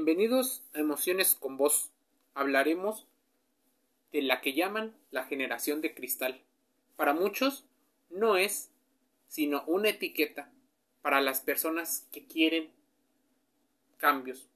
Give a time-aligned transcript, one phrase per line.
[0.00, 1.90] Bienvenidos a Emociones con Voz.
[2.32, 3.08] Hablaremos
[4.12, 6.40] de la que llaman la generación de cristal.
[6.94, 7.64] Para muchos
[8.08, 8.70] no es
[9.26, 10.52] sino una etiqueta
[11.02, 12.70] para las personas que quieren
[13.96, 14.48] cambios.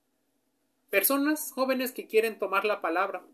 [0.90, 3.26] Personas jóvenes que quieren tomar la palabra,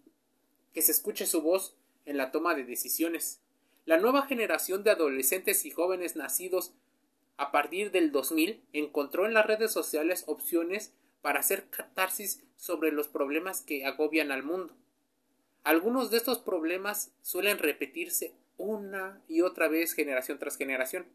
[0.72, 3.42] que se escuche su voz en la toma de decisiones.
[3.84, 6.72] La nueva generación de adolescentes y jóvenes nacidos
[7.36, 13.08] a partir del 2000 encontró en las redes sociales opciones para hacer catarsis sobre los
[13.08, 14.74] problemas que agobian al mundo.
[15.64, 21.06] Algunos de estos problemas suelen repetirse una y otra vez generación tras generación.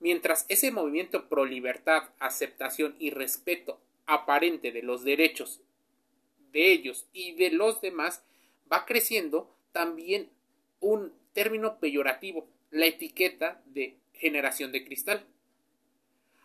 [0.00, 5.60] Mientras ese movimiento pro libertad, aceptación y respeto aparente de los derechos
[6.52, 8.22] de ellos y de los demás
[8.70, 10.30] va creciendo, también
[10.80, 15.26] un término peyorativo, la etiqueta de generación de cristal.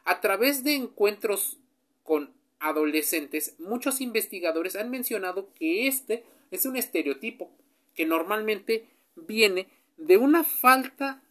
[0.04, 1.58] A través de encuentros
[2.04, 7.50] con adolescentes, muchos investigadores han mencionado que este es un estereotipo
[7.96, 11.22] que normalmente viene de una falta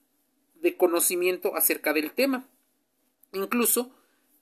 [0.61, 2.47] de conocimiento acerca del tema,
[3.33, 3.91] incluso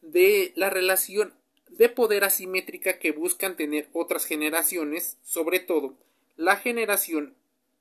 [0.02, 1.32] de la relación
[1.68, 5.94] de poder asimétrica que buscan tener otras generaciones, sobre todo
[6.36, 7.34] la generación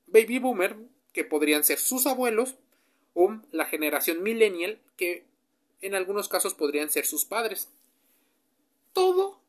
[0.06, 0.76] baby boomer,
[1.12, 2.56] que podrían ser sus abuelos,
[3.14, 5.24] o la generación millennial, que
[5.80, 7.68] en algunos casos podrían ser sus padres.
[8.92, 9.40] Todo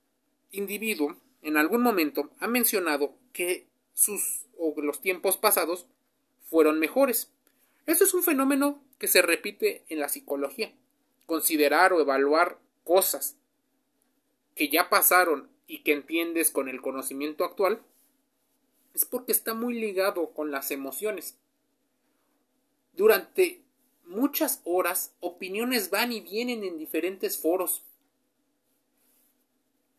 [0.51, 5.85] individuo en algún momento ha mencionado que sus o los tiempos pasados
[6.49, 7.31] fueron mejores.
[7.85, 10.73] Esto es un fenómeno que se repite en la psicología.
[11.25, 13.37] Considerar o evaluar cosas
[14.55, 17.81] que ya pasaron y que entiendes con el conocimiento actual
[18.93, 21.37] es porque está muy ligado con las emociones.
[22.93, 23.61] Durante
[24.05, 27.85] muchas horas opiniones van y vienen en diferentes foros.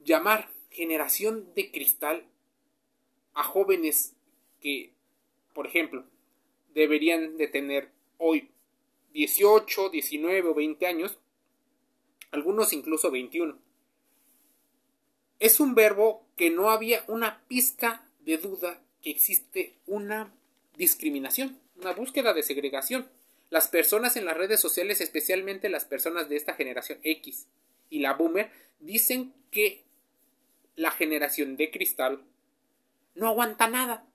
[0.04, 2.24] Llamar generación de cristal
[3.34, 4.14] a jóvenes
[4.60, 4.92] que,
[5.54, 6.04] por ejemplo,
[6.74, 8.50] deberían de tener hoy
[9.12, 11.18] 18, 19 o 20 años,
[12.30, 13.58] algunos incluso 21.
[15.38, 20.32] Es un verbo que no había una pizca de duda que existe una
[20.76, 23.08] discriminación, una búsqueda de segregación.
[23.48, 27.46] Las personas en las redes sociales, especialmente las personas de esta generación X
[27.88, 29.82] y la boomer, dicen que
[30.80, 32.24] la generación de cristal
[33.14, 34.06] no aguanta nada.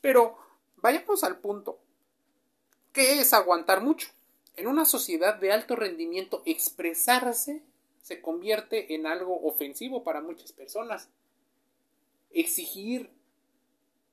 [0.00, 0.36] Pero
[0.76, 1.78] vayamos al punto.
[2.92, 4.08] ¿Qué es aguantar mucho?
[4.56, 7.62] En una sociedad de alto rendimiento, expresarse
[8.02, 11.08] se convierte en algo ofensivo para muchas personas.
[12.30, 13.12] Exigir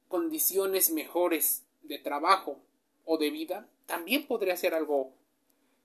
[0.08, 2.60] condiciones mejores de trabajo
[3.04, 5.12] o de vida también podría ser algo.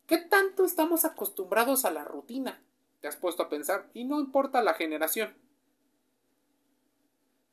[0.07, 2.63] ¿Qué tanto estamos acostumbrados a la rutina?
[3.01, 5.35] Te has puesto a pensar, y no importa la generación.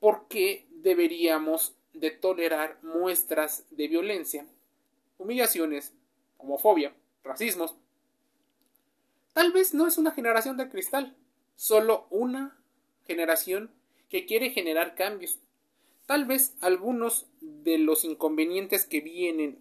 [0.01, 4.47] ¿Por qué deberíamos de tolerar muestras de violencia,
[5.19, 5.93] humillaciones,
[6.39, 7.75] homofobia, racismos?
[9.33, 11.15] Tal vez no es una generación de cristal,
[11.55, 12.57] solo una
[13.05, 13.69] generación
[14.09, 15.37] que quiere generar cambios.
[16.07, 19.59] Tal vez algunos de los inconvenientes que vienen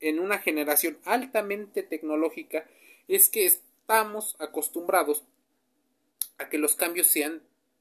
[0.00, 2.66] en una generación altamente tecnológica
[3.08, 5.24] es que estamos acostumbrados
[6.36, 7.40] a que los cambios sean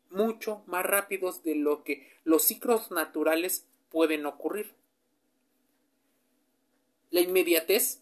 [0.10, 4.74] mucho más rápidos de lo que los ciclos naturales pueden ocurrir.
[7.12, 8.02] La inmediatez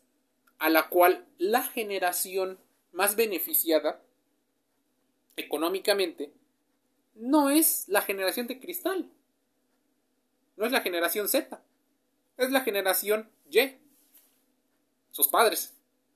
[0.59, 2.59] a la cual la generación
[2.91, 4.01] más beneficiada
[5.35, 6.31] económicamente
[7.15, 9.09] no es la generación de cristal,
[10.55, 11.61] no es la generación Z,
[12.37, 13.77] es la generación Y,
[15.11, 15.73] sus padres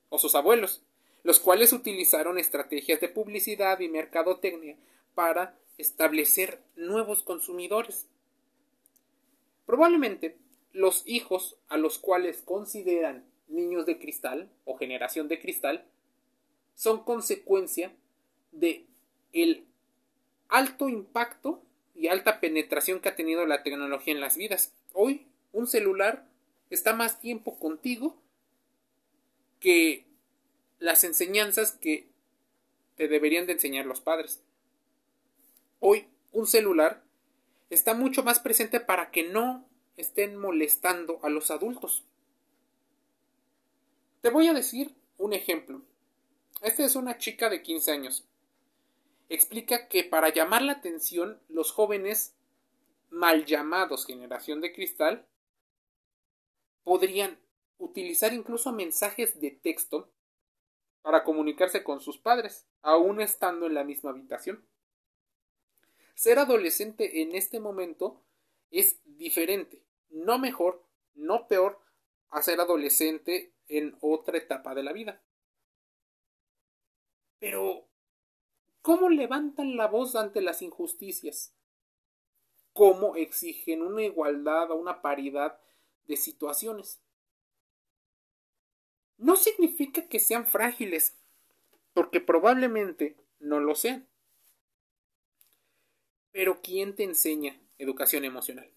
[0.09, 0.81] o sus abuelos,
[1.23, 4.75] los cuales utilizaron estrategias de publicidad y mercadotecnia
[5.13, 8.07] para establecer nuevos consumidores.
[9.65, 10.37] Probablemente
[10.73, 15.85] los hijos a los cuales consideran niños de cristal o generación de cristal
[16.75, 17.93] son consecuencia
[18.51, 18.85] de
[19.33, 19.65] el
[20.47, 21.63] alto impacto
[21.95, 24.73] y alta penetración que ha tenido la tecnología en las vidas.
[24.93, 26.27] Hoy un celular
[26.69, 28.17] está más tiempo contigo
[29.59, 30.05] que
[30.79, 32.07] las enseñanzas que
[32.95, 34.41] te deberían de enseñar los padres.
[35.83, 37.03] Hoy un celular
[37.71, 39.67] está mucho más presente para que no
[39.97, 42.03] estén molestando a los adultos.
[44.21, 45.81] Te voy a decir un ejemplo.
[46.61, 48.27] Esta es una chica de 15 años.
[49.27, 52.35] Explica que para llamar la atención los jóvenes
[53.09, 55.25] mal llamados generación de cristal
[56.83, 57.39] podrían
[57.79, 60.11] utilizar incluso mensajes de texto
[61.01, 64.63] para comunicarse con sus padres, aún estando en la misma habitación.
[66.15, 68.21] Ser adolescente en este momento
[68.69, 71.79] es diferente, no mejor, no peor
[72.29, 75.21] a ser adolescente en otra etapa de la vida.
[77.39, 77.87] Pero,
[78.81, 81.53] ¿cómo levantan la voz ante las injusticias?
[82.73, 85.59] ¿Cómo exigen una igualdad o una paridad
[86.05, 87.01] de situaciones?
[89.17, 91.17] No significa que sean frágiles,
[91.93, 94.07] porque probablemente no lo sean.
[96.31, 98.71] Pero ¿quién te enseña educación emocional?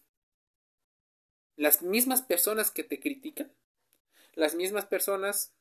[1.56, 3.52] Las mismas personas que te critican,
[4.34, 5.52] las mismas personas,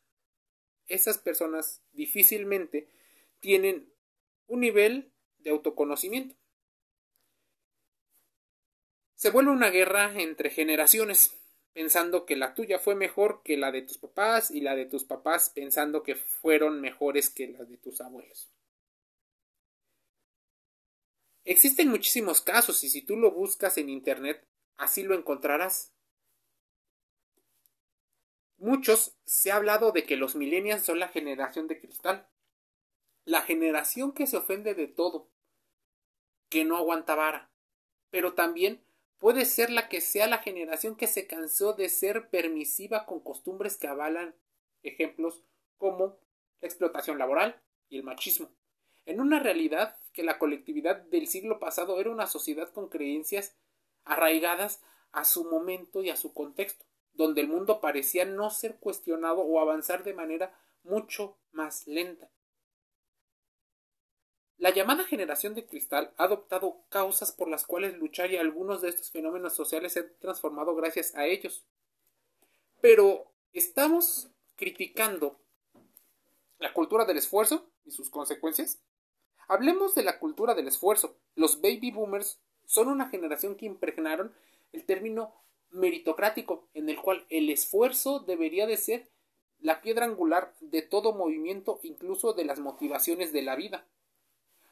[0.88, 2.88] esas personas difícilmente
[3.40, 3.94] tienen
[4.48, 6.36] un nivel de autoconocimiento.
[9.16, 11.38] Se vuelve una guerra entre generaciones,
[11.74, 15.04] pensando que la tuya fue mejor que la de tus papás y la de tus
[15.04, 18.53] papás pensando que fueron mejores que las de tus abuelos.
[21.46, 24.48] Existen muchísimos casos y si tú lo buscas en Internet,
[24.78, 25.94] así lo encontrarás.
[28.58, 32.30] Muchos se ha hablado de que los millennials son la generación de cristal,
[33.26, 35.30] la generación que se ofende de todo,
[36.48, 37.52] que no aguanta vara,
[38.10, 38.82] pero también
[39.18, 43.76] puede ser la que sea la generación que se cansó de ser permisiva con costumbres
[43.78, 44.34] que avalan
[44.82, 45.44] ejemplos
[45.78, 46.20] como
[46.62, 48.50] la explotación laboral y el machismo
[49.06, 53.56] en una realidad que la colectividad del siglo pasado era una sociedad con creencias
[54.06, 59.42] arraigadas a su momento y a su contexto, donde el mundo parecía no ser cuestionado
[59.42, 62.30] o avanzar de manera mucho más lenta.
[64.58, 68.90] La llamada generación de cristal ha adoptado causas por las cuales luchar y algunos de
[68.90, 71.66] estos fenómenos sociales se han transformado gracias a ellos.
[72.80, 75.40] Pero estamos criticando
[76.60, 78.80] la cultura del esfuerzo y sus consecuencias.
[79.48, 81.18] Hablemos de la cultura del esfuerzo.
[81.36, 84.34] Los baby boomers son una generación que impregnaron
[84.72, 85.34] el término
[85.72, 89.10] meritocrático, en el cual el esfuerzo debería de ser
[89.60, 93.88] la piedra angular de todo movimiento, incluso de las motivaciones de la vida.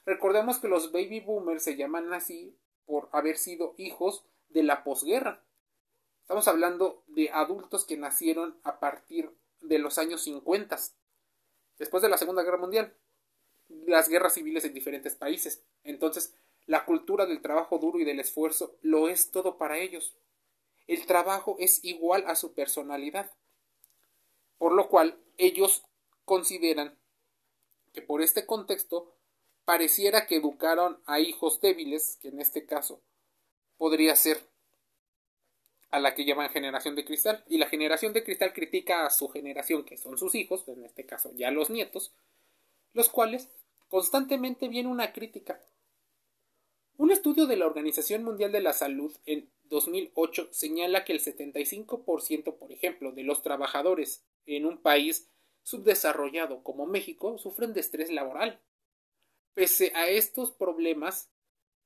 [0.06, 5.44] Recordemos que los baby boomers se llaman así por haber sido hijos de la posguerra.
[6.22, 10.78] Estamos hablando de adultos que nacieron a partir de los años 50,
[11.78, 12.94] después de la Segunda Guerra Mundial
[13.86, 15.64] las guerras civiles en diferentes países.
[15.84, 16.34] Entonces,
[16.66, 20.16] la cultura del trabajo duro y del esfuerzo lo es todo para ellos.
[20.88, 23.32] El trabajo es igual a su personalidad.
[24.58, 25.84] Por lo cual, ellos
[26.26, 26.98] consideran
[27.94, 29.16] que por este contexto
[29.66, 33.02] pareciera que educaron a hijos débiles, que en este caso
[33.78, 34.50] podría ser
[35.90, 39.28] a la que llaman generación de cristal, y la generación de cristal critica a su
[39.28, 42.14] generación, que son sus hijos, en este caso ya los nietos,
[42.94, 43.50] los cuales
[43.88, 45.62] constantemente viene una crítica.
[46.98, 52.58] Un estudio de la Organización Mundial de la Salud en 2008 señala que el 75%,
[52.58, 55.30] por ejemplo, de los trabajadores en un país
[55.64, 58.62] subdesarrollado como México sufren de estrés laboral.
[59.54, 61.32] Pese a estos problemas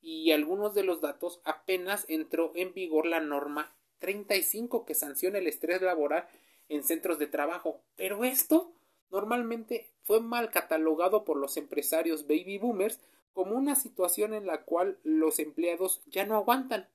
[0.02, 5.48] y algunos de los datos, apenas entró en vigor la norma 35 que sanciona el
[5.48, 6.28] estrés laboral
[6.70, 7.84] en centros de trabajo.
[7.96, 8.75] Pero esto
[9.16, 13.00] normalmente fue mal catalogado por los empresarios baby boomers
[13.32, 16.90] como una situación en la cual los empleados ya no aguantan.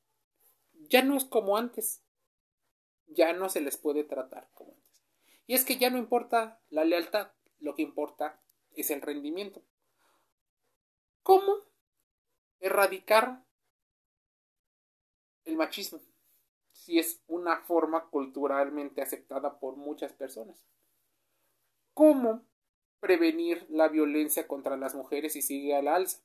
[0.90, 2.02] Ya no es como antes.
[3.06, 5.02] Ya no se les puede tratar como antes.
[5.47, 8.38] Y es que ya no importa la lealtad, lo que importa
[8.76, 9.62] es el rendimiento.
[11.23, 11.54] ¿Cómo
[12.61, 13.47] erradicar
[15.47, 16.00] el machismo?
[16.73, 20.62] Si es una forma culturalmente aceptada por muchas personas
[21.94, 22.44] cómo
[23.00, 26.23] prevenir la violencia contra las mujeres y sigue al alza.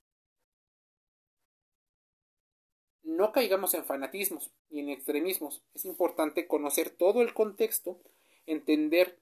[3.04, 5.64] No caigamos en fanatismos y en extremismos.
[5.74, 8.02] Es importante conocer todo el contexto,
[8.46, 9.20] entender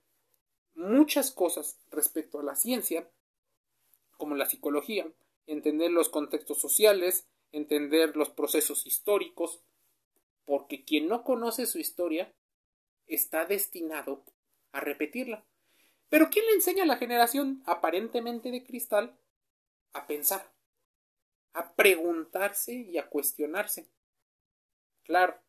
[0.74, 3.10] muchas cosas respecto a la ciencia,
[4.18, 5.06] como la psicología,
[5.48, 9.62] entender los contextos sociales, entender los procesos históricos,
[10.46, 12.34] porque quien no conoce su historia
[13.06, 14.24] está destinado
[14.72, 15.46] a repetirla.
[16.14, 19.18] Pero ¿quién le enseña a la generación aparentemente de cristal
[19.94, 20.54] a pensar,
[21.54, 23.90] a preguntarse y a cuestionarse?
[25.06, 25.42] Claro,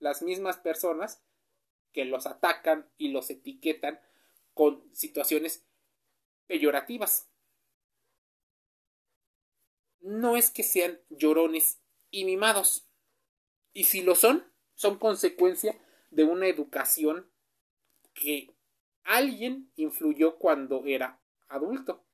[0.00, 1.22] las mismas personas
[1.94, 3.98] que los atacan y los etiquetan
[4.52, 5.64] con situaciones
[6.48, 7.30] peyorativas.
[10.00, 11.80] No es que sean llorones
[12.10, 12.86] y mimados.
[13.72, 15.80] Y si lo son, son consecuencia
[16.10, 17.32] de una educación
[18.12, 18.53] que
[19.04, 22.04] alguien influyó cuando era adulto.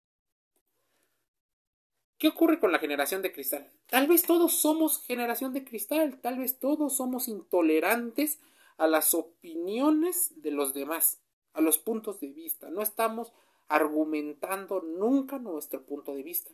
[2.18, 3.72] ¿Qué ocurre con la generación de cristal?
[3.86, 8.38] Tal vez todos somos generación de cristal, tal vez todos somos intolerantes
[8.76, 11.22] a las opiniones de los demás,
[11.54, 12.68] a los puntos de vista.
[12.68, 13.32] No estamos
[13.68, 16.50] argumentando nunca nuestro punto de vista.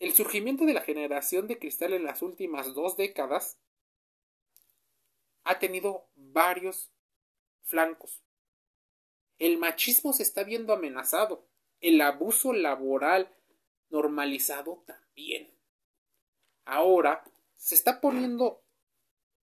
[0.00, 3.58] El surgimiento de la generación de cristal en las últimas dos décadas
[5.44, 6.90] ha tenido varios
[7.64, 8.22] flancos.
[9.38, 11.46] El machismo se está viendo amenazado
[11.80, 13.34] el abuso laboral
[13.90, 15.52] normalizado también.
[16.64, 17.24] Ahora
[17.56, 18.64] se está poniendo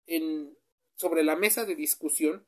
[0.06, 0.56] en,
[0.96, 2.46] sobre la mesa de discusión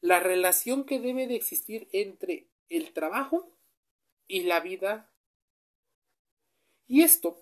[0.00, 3.56] la relación que debe de existir entre el trabajo
[4.26, 5.10] y la vida.
[6.86, 7.40] Y esto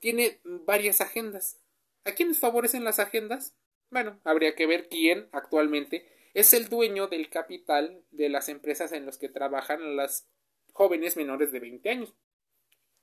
[0.00, 1.60] tiene varias agendas.
[2.04, 3.54] ¿A quiénes favorecen las agendas?
[3.90, 9.06] Bueno, habría que ver quién actualmente es el dueño del capital de las empresas en
[9.06, 10.28] las que trabajan las
[10.72, 12.14] jóvenes menores de 20 años.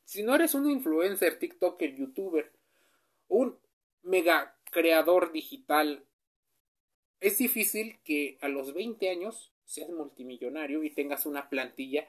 [0.03, 2.51] Si no eres un influencer, TikToker, YouTuber,
[3.27, 3.59] un
[4.01, 6.05] mega creador digital,
[7.19, 12.07] es difícil que a los 20 años seas multimillonario y tengas una plantilla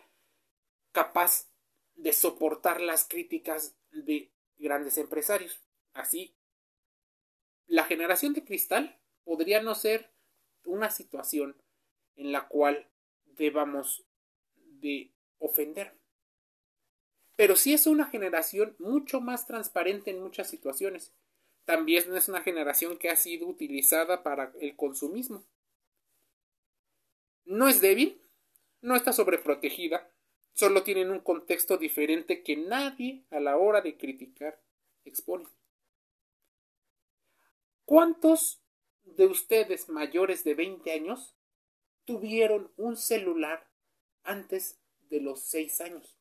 [0.92, 1.50] capaz
[1.94, 5.60] de soportar las críticas de grandes empresarios.
[5.92, 6.34] Así,
[7.66, 10.10] la generación de cristal podría no ser
[10.64, 11.56] una situación
[12.16, 12.88] en la cual
[13.24, 14.04] debamos
[14.56, 15.98] de ofender.
[17.36, 21.14] Pero sí es una generación mucho más transparente en muchas situaciones.
[21.64, 25.46] También es una generación que ha sido utilizada para el consumismo.
[27.44, 28.20] No es débil,
[28.82, 30.12] no está sobreprotegida,
[30.52, 34.60] solo tienen un contexto diferente que nadie a la hora de criticar
[35.04, 35.46] expone.
[37.84, 38.62] ¿Cuántos
[39.16, 41.36] de ustedes mayores de 20 años
[42.04, 43.68] tuvieron un celular
[44.22, 46.16] antes de los seis años.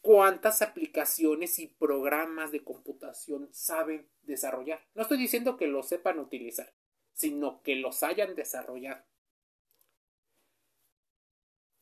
[0.00, 4.86] ¿Cuántas aplicaciones y programas de computación saben desarrollar?
[4.94, 6.72] No estoy diciendo que los sepan utilizar,
[7.12, 9.04] sino que los hayan desarrollado.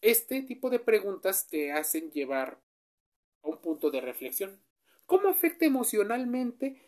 [0.00, 2.60] Este tipo de preguntas te hacen llevar
[3.42, 4.62] a un punto de reflexión.
[5.04, 6.80] ¿Cómo afecta emocionalmente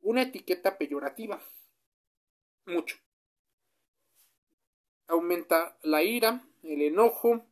[0.00, 1.42] una etiqueta peyorativa?
[2.66, 2.96] Mucho.
[5.06, 7.46] Aumenta la ira, el enojo,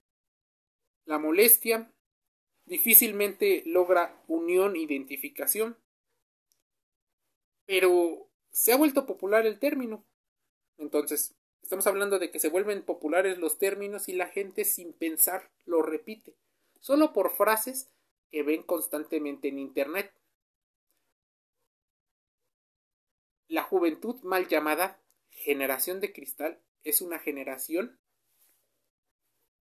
[1.05, 1.93] la molestia
[2.67, 5.77] difícilmente logra unión identificación.
[7.67, 10.05] Pero se ha vuelto popular el término.
[10.79, 15.51] Entonces, estamos hablando de que se vuelven populares los términos y la gente sin pensar
[15.65, 16.37] lo repite,
[16.81, 17.89] solo por frases
[18.31, 20.13] que ven constantemente en Internet.
[23.47, 25.01] La juventud mal llamada
[25.45, 28.01] generación de cristal es una generación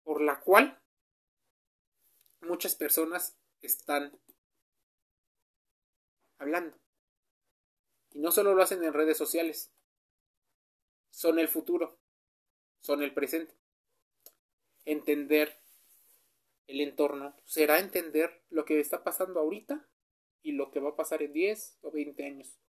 [0.03, 0.81] por la cual
[2.39, 4.17] muchas personas están
[6.37, 6.77] hablando.
[8.11, 9.73] Y no solo lo hacen en redes sociales,
[11.09, 11.99] son el futuro,
[12.79, 13.53] son el presente.
[14.85, 15.59] Entender
[16.67, 19.85] el entorno será entender lo que está pasando ahorita
[20.43, 22.62] y lo que va a pasar en 10 o 20 años.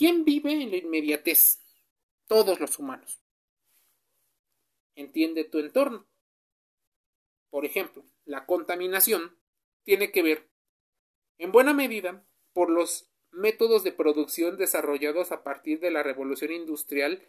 [0.00, 1.60] ¿Quién vive en la inmediatez?
[2.26, 3.20] Todos los humanos.
[4.94, 6.08] Entiende tu entorno.
[7.50, 9.36] Por ejemplo, la contaminación
[9.82, 10.48] tiene que ver,
[11.36, 17.22] en buena medida, por los métodos de producción desarrollados a partir de la revolución industrial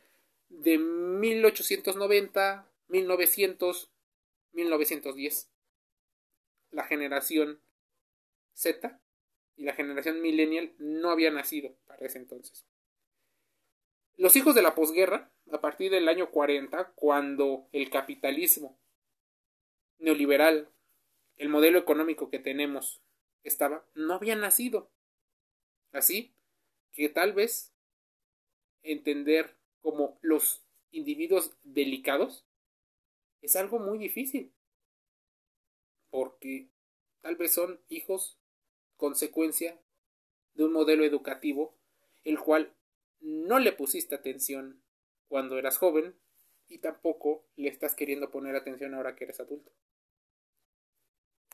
[0.48, 3.92] de 1890, 1900,
[4.54, 5.51] 1910.
[6.70, 7.62] La generación
[8.54, 9.01] Z
[9.55, 12.65] y la generación millennial no había nacido para ese entonces.
[14.17, 18.79] Los hijos de la posguerra, a partir del año 40, cuando el capitalismo
[20.00, 20.70] neoliberal,
[21.38, 23.01] el modelo económico que tenemos
[23.43, 24.91] estaba, no había nacido.
[25.91, 26.36] Así
[26.93, 27.74] que tal vez
[28.84, 32.46] entender como los individuos delicados
[33.41, 34.53] es algo muy difícil.
[36.10, 36.70] Porque
[37.22, 38.40] tal vez son hijos
[39.01, 39.81] consecuencia
[40.53, 41.75] de un modelo educativo
[42.24, 42.72] el cual
[43.20, 44.84] no le pusiste atención
[45.27, 46.15] cuando eras joven
[46.67, 49.72] y tampoco le estás queriendo poner atención ahora que eres adulto.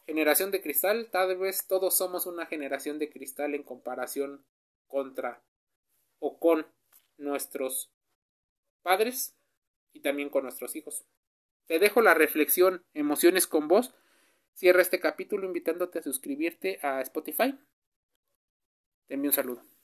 [0.05, 4.45] Generación de cristal, tal vez todos somos una generación de cristal en comparación
[4.87, 5.41] contra
[6.19, 6.67] o con
[7.15, 7.93] nuestros
[8.81, 9.37] padres
[9.93, 11.05] y también con nuestros hijos.
[11.65, 13.95] Te dejo la reflexión, emociones con vos.
[14.57, 17.55] Cierra este capítulo invitándote a suscribirte a Spotify.
[19.05, 19.76] Te envío un saludo.